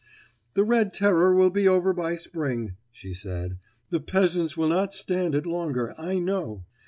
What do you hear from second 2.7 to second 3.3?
she